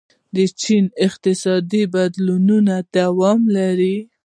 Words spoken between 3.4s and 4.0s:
لري.